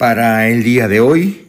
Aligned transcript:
Para 0.00 0.48
el 0.48 0.62
día 0.62 0.88
de 0.88 1.00
hoy, 1.00 1.46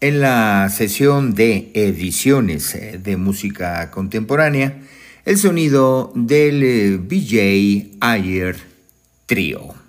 en 0.00 0.20
la 0.20 0.68
sesión 0.68 1.34
de 1.34 1.72
ediciones 1.74 2.76
eh, 2.76 3.00
de 3.02 3.16
música 3.16 3.90
contemporánea, 3.90 4.82
el 5.24 5.36
sonido 5.36 6.12
del 6.14 6.62
eh, 6.62 6.96
BJ 6.96 7.96
Ayer 7.98 8.56
Trio. 9.26 9.81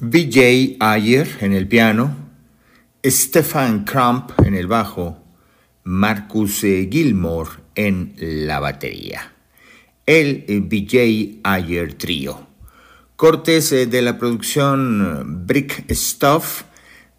BJ 0.00 0.76
Ayer 0.78 1.28
en 1.40 1.52
el 1.52 1.66
piano, 1.66 2.14
Stefan 3.04 3.84
Kramp 3.84 4.30
en 4.46 4.54
el 4.54 4.68
bajo, 4.68 5.20
Marcus 5.82 6.62
eh, 6.62 6.88
Gilmore 6.88 7.50
en 7.74 8.14
la 8.16 8.60
batería. 8.60 9.32
El 10.06 10.44
eh, 10.46 10.60
BJ 10.60 11.40
Ayer 11.42 11.94
Trio. 11.94 12.46
Cortes 13.16 13.72
eh, 13.72 13.86
de 13.86 14.00
la 14.00 14.18
producción 14.18 15.44
Brick 15.48 15.92
Stuff 15.92 16.62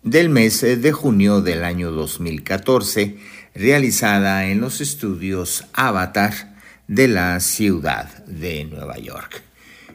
del 0.02 0.30
mes 0.30 0.62
de 0.62 0.92
junio 0.94 1.42
del 1.42 1.66
año 1.66 1.92
2014, 1.92 3.18
realizada 3.56 4.48
en 4.48 4.62
los 4.62 4.80
estudios 4.80 5.66
Avatar 5.74 6.56
de 6.88 7.10
la 7.10 7.42
ciudad 7.42 8.24
de 8.26 8.64
Nueva 8.64 8.98
York. 9.00 9.49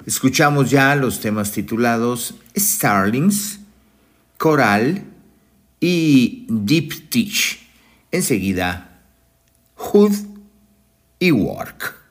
Escuchamos 0.06 0.70
ya 0.70 0.94
los 0.96 1.20
temas 1.20 1.52
titulados 1.52 2.34
Starlings, 2.56 3.61
Coral 4.37 5.04
y 5.80 6.46
Deep 6.49 7.08
Teach. 7.11 7.66
Enseguida, 8.11 9.00
Hood 9.76 10.12
y 11.18 11.30
Work. 11.30 12.03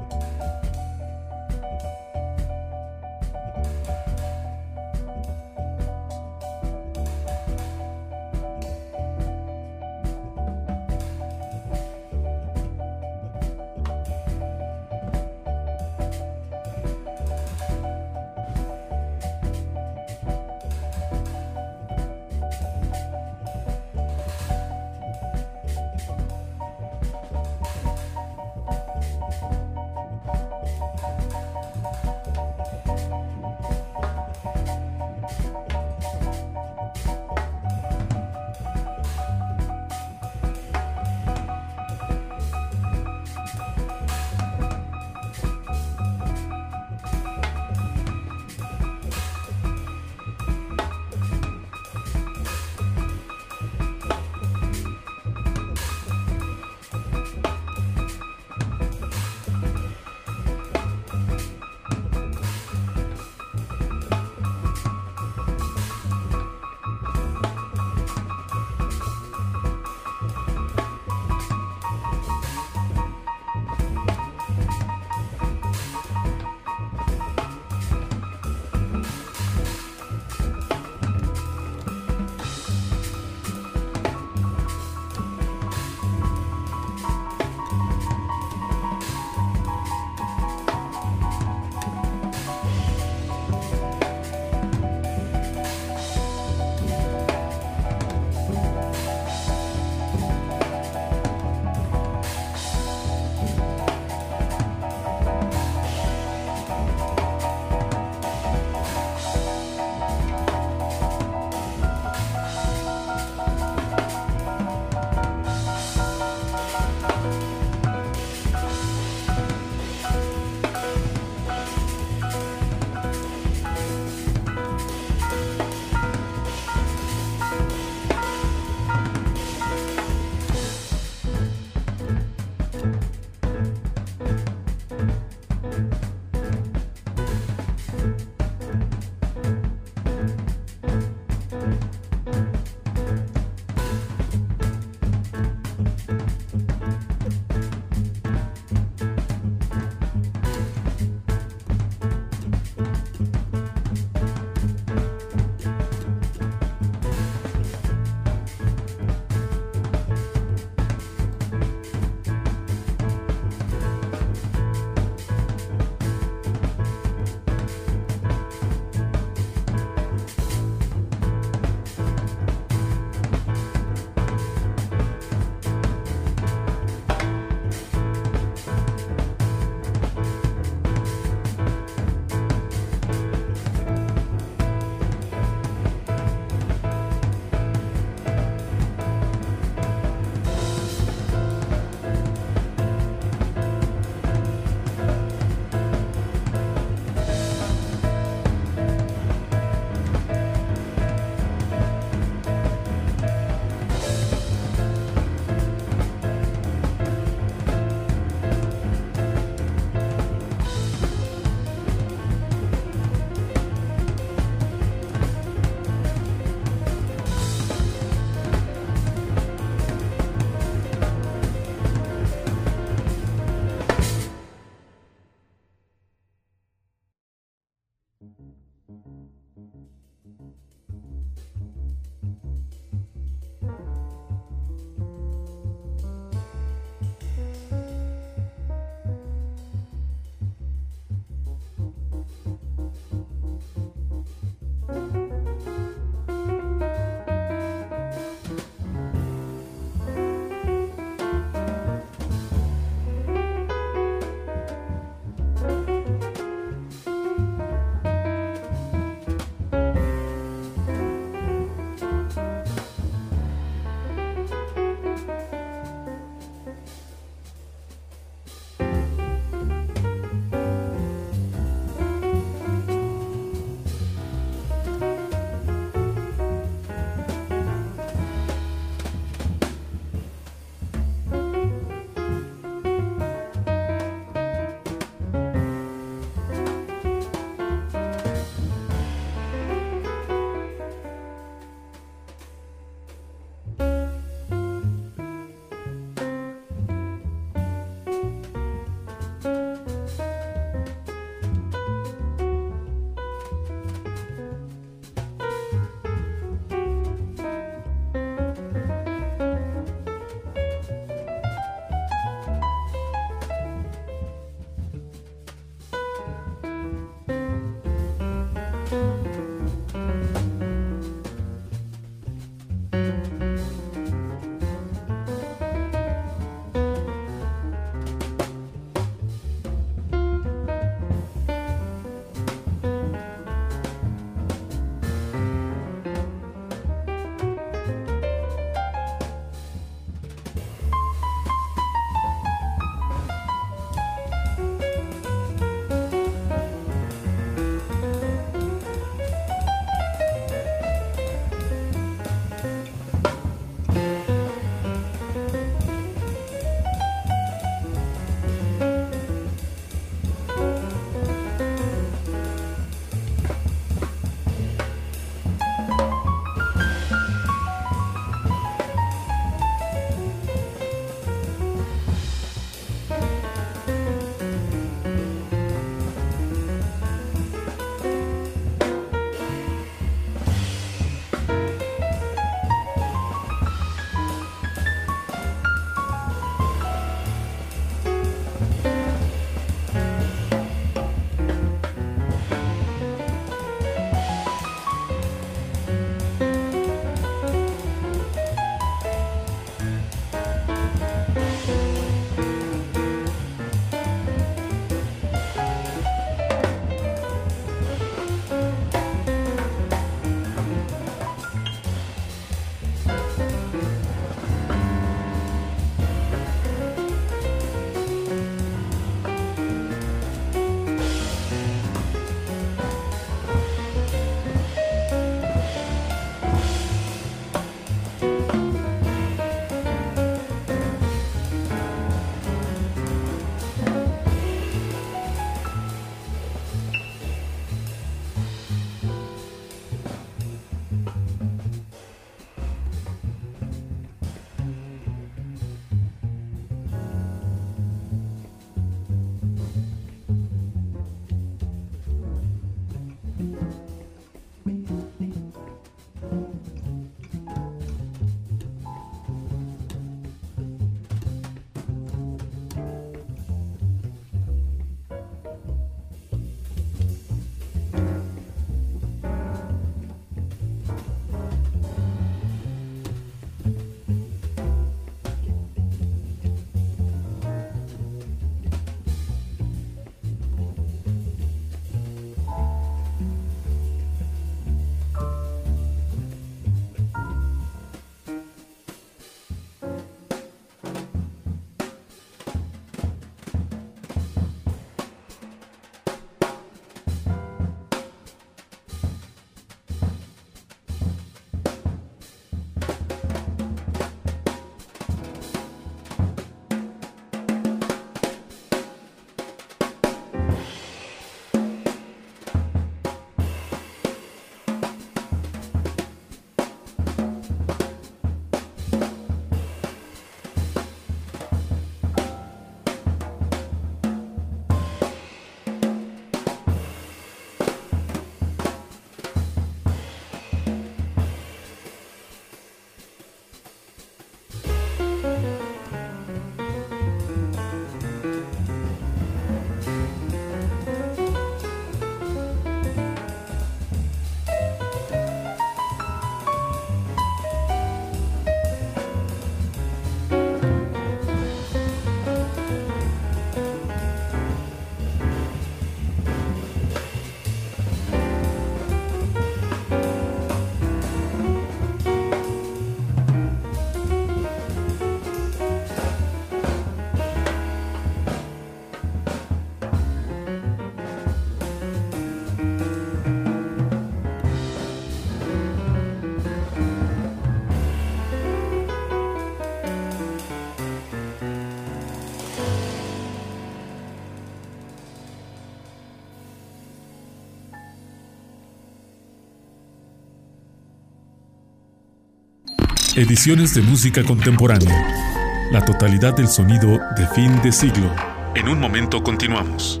Ediciones 593.18 593.74
de 593.74 593.82
música 593.82 594.22
contemporánea. 594.22 595.68
La 595.72 595.84
totalidad 595.84 596.36
del 596.36 596.46
sonido 596.46 597.00
de 597.16 597.26
fin 597.34 597.60
de 597.62 597.72
siglo. 597.72 598.14
En 598.54 598.68
un 598.68 598.78
momento 598.78 599.24
continuamos. 599.24 600.00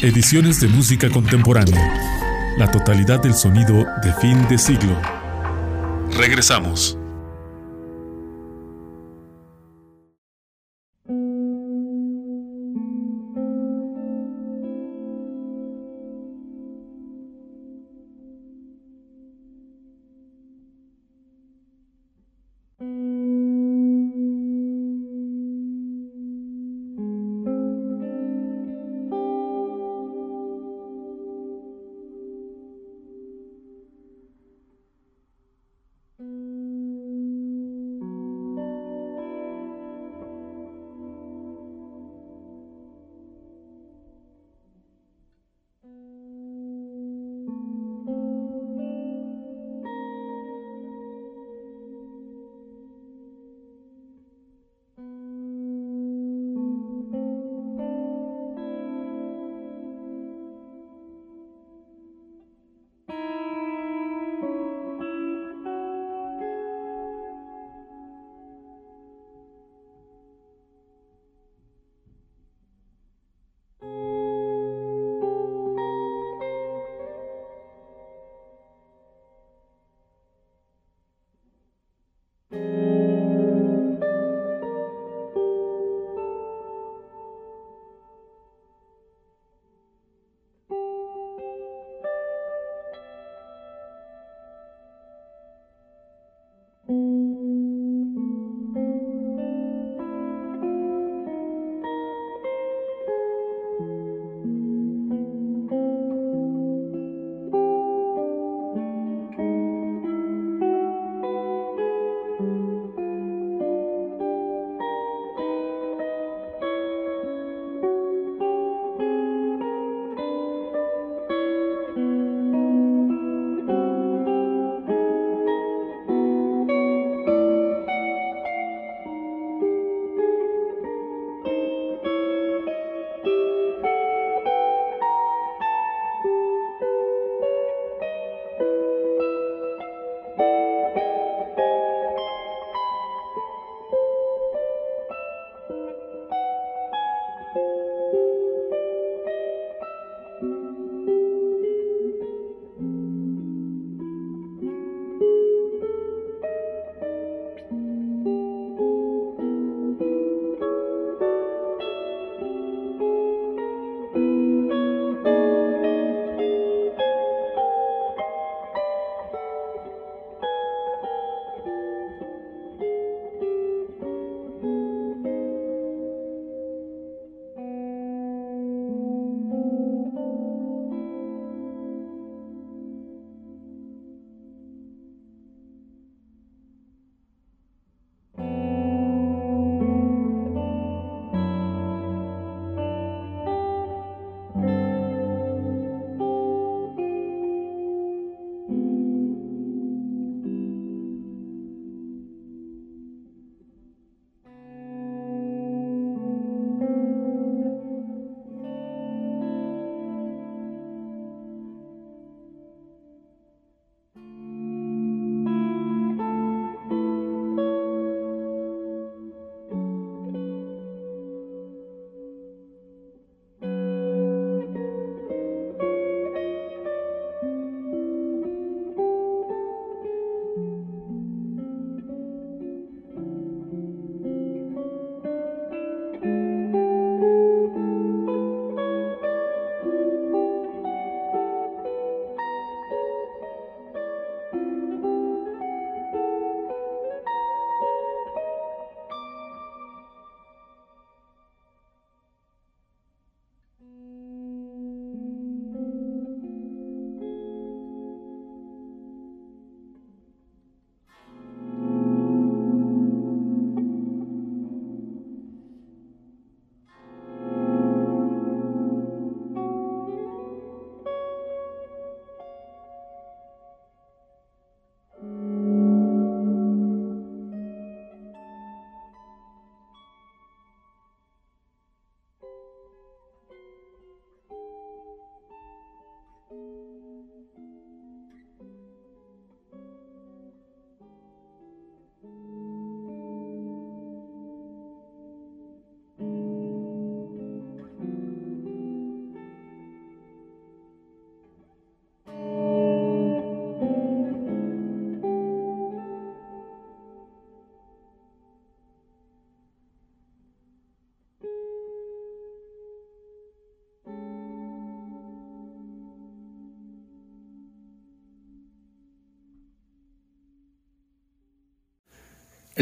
Ediciones 0.00 0.60
de 0.60 0.68
música 0.68 1.10
contemporánea. 1.10 2.54
La 2.56 2.70
totalidad 2.70 3.20
del 3.20 3.34
sonido 3.34 3.84
de 4.00 4.12
fin 4.20 4.46
de 4.48 4.58
siglo. 4.58 4.96
Regresamos. 6.16 6.99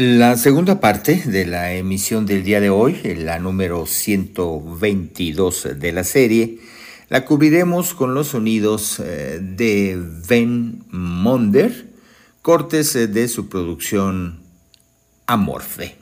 La 0.01 0.37
segunda 0.37 0.79
parte 0.79 1.23
de 1.25 1.45
la 1.45 1.73
emisión 1.73 2.25
del 2.25 2.45
día 2.45 2.61
de 2.61 2.69
hoy, 2.69 3.01
la 3.17 3.37
número 3.37 3.85
122 3.85 5.77
de 5.77 5.91
la 5.91 6.05
serie, 6.05 6.59
la 7.09 7.25
cubriremos 7.25 7.93
con 7.93 8.13
los 8.13 8.29
sonidos 8.29 9.01
eh, 9.01 9.39
de 9.41 10.01
Ben 10.25 10.85
Monder, 10.89 11.89
cortes 12.41 12.95
eh, 12.95 13.07
de 13.07 13.27
su 13.27 13.49
producción 13.49 14.39
Amorfe. 15.27 15.98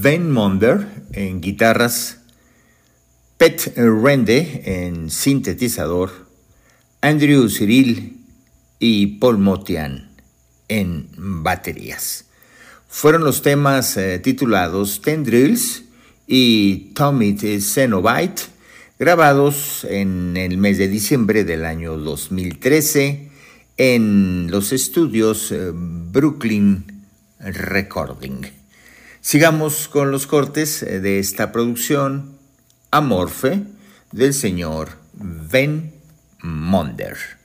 Ben 0.00 0.30
Monder 0.30 0.86
en 1.12 1.40
guitarras, 1.40 2.18
Pet 3.36 3.72
Rende 3.76 4.62
en 4.64 5.10
sintetizador, 5.10 6.28
Andrew 7.00 7.48
Cyril 7.48 8.24
y 8.78 9.18
Paul 9.18 9.38
Motian 9.38 10.10
en 10.68 11.08
baterías. 11.16 12.26
Fueron 12.88 13.24
los 13.24 13.42
temas 13.42 13.96
eh, 13.96 14.20
titulados 14.20 15.02
Tendrils 15.02 15.82
y 16.28 16.92
Tommy 16.94 17.36
Cenobite, 17.60 18.42
grabados 19.00 19.84
en 19.84 20.36
el 20.36 20.58
mes 20.58 20.78
de 20.78 20.86
diciembre 20.86 21.42
del 21.42 21.64
año 21.64 21.98
2013 21.98 23.30
en 23.76 24.48
los 24.48 24.72
estudios 24.72 25.50
eh, 25.50 25.72
Brooklyn 25.74 26.84
Recording. 27.40 28.58
Sigamos 29.30 29.88
con 29.88 30.10
los 30.10 30.26
cortes 30.26 30.82
eh, 30.82 31.00
de 31.00 31.18
esta 31.18 31.52
producción 31.52 32.38
Amorfe 32.90 33.62
del 34.10 34.32
señor 34.32 34.92
Ben 35.12 35.92
Monder. 36.40 37.37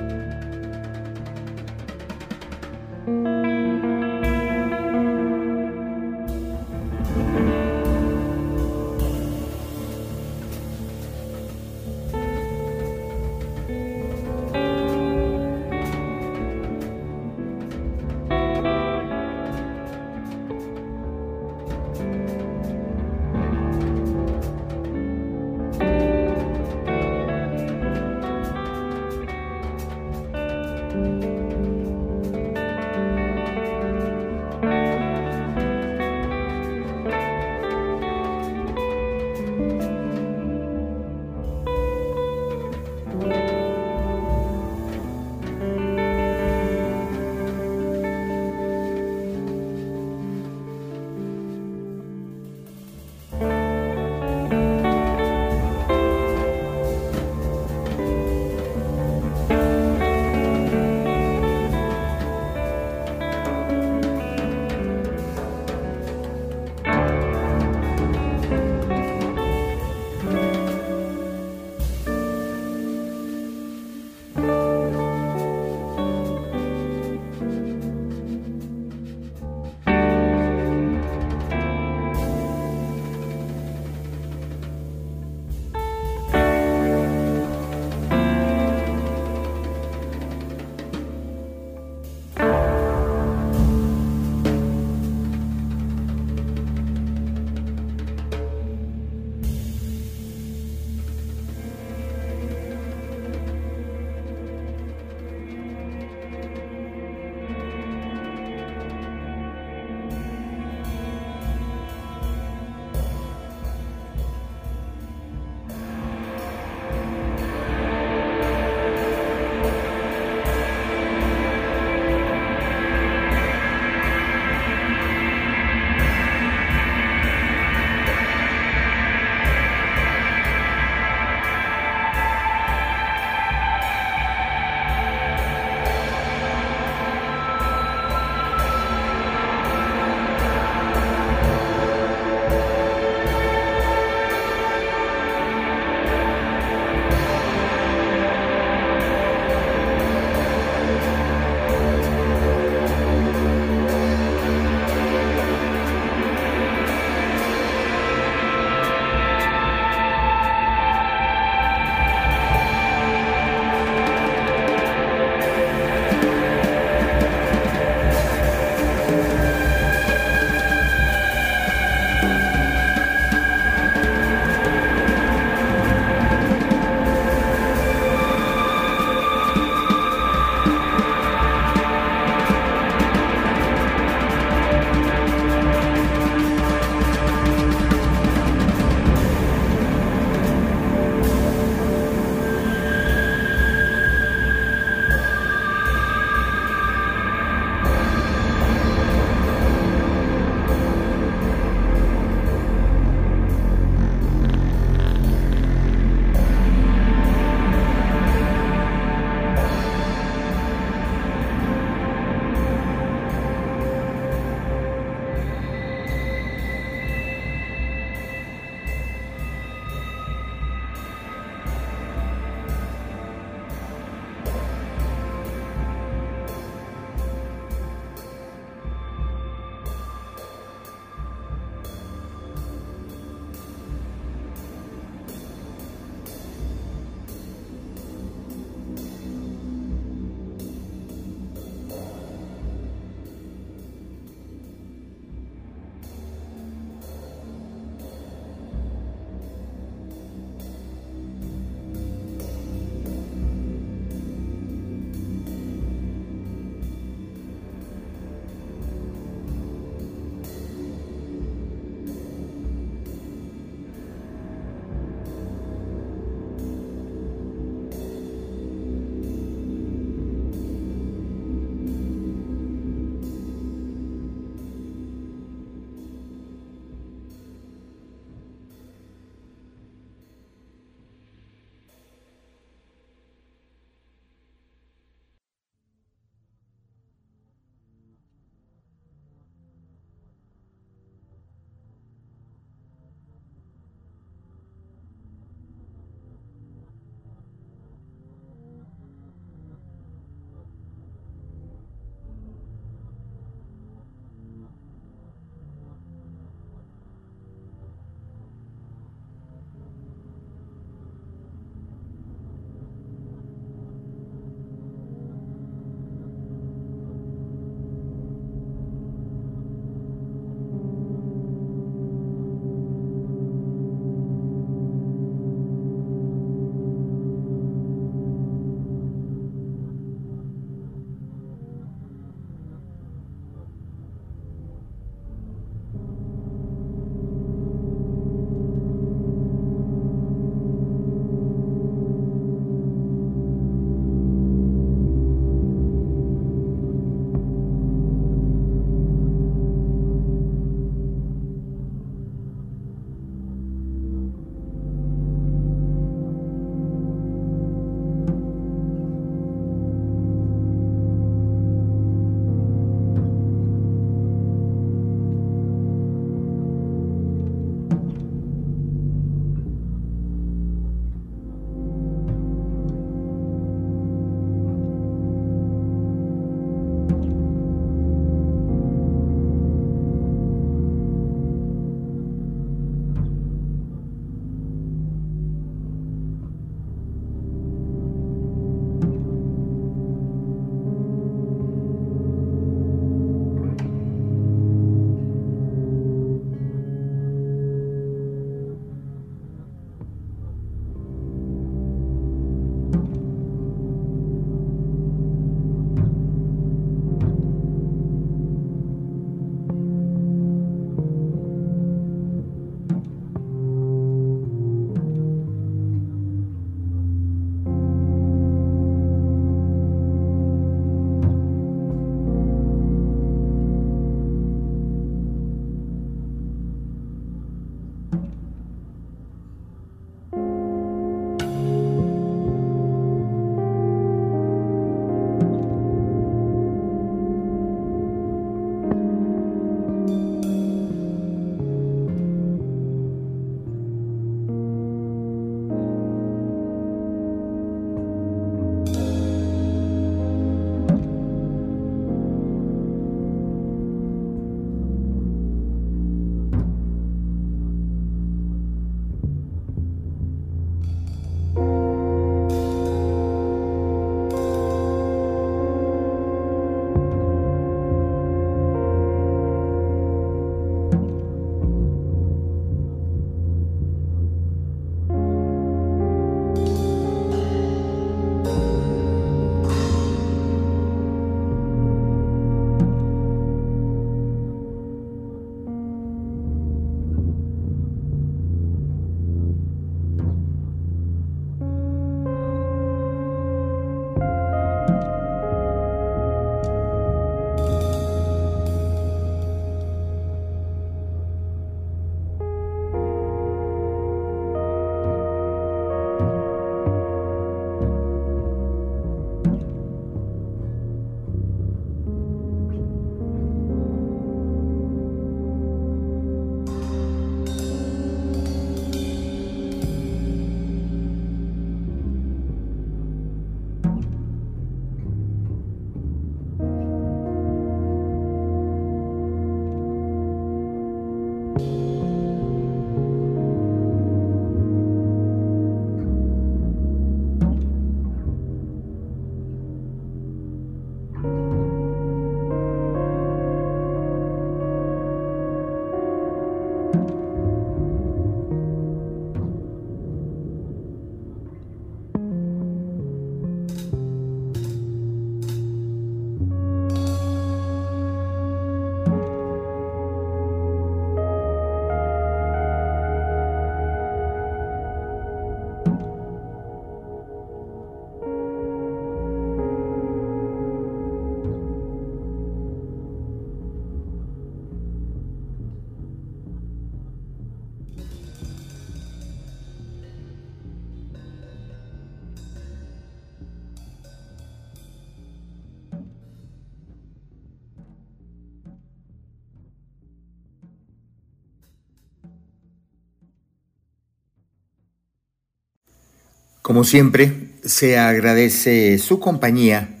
Como 596.66 596.82
siempre, 596.82 597.52
se 597.64 597.96
agradece 597.96 598.98
su 598.98 599.20
compañía 599.20 600.00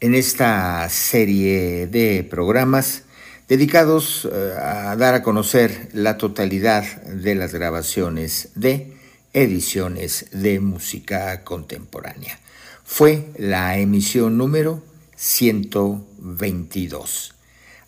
en 0.00 0.16
esta 0.16 0.88
serie 0.88 1.86
de 1.86 2.26
programas 2.28 3.04
dedicados 3.46 4.24
eh, 4.24 4.52
a 4.60 4.96
dar 4.96 5.14
a 5.14 5.22
conocer 5.22 5.90
la 5.92 6.18
totalidad 6.18 6.82
de 7.02 7.36
las 7.36 7.54
grabaciones 7.54 8.48
de 8.56 8.96
ediciones 9.32 10.26
de 10.32 10.58
música 10.58 11.44
contemporánea. 11.44 12.36
Fue 12.82 13.28
la 13.38 13.78
emisión 13.78 14.36
número 14.36 14.82
122. 15.14 17.36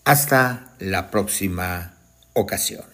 Hasta 0.05 0.73
la 0.79 1.11
próxima 1.11 1.97
ocasión. 2.33 2.94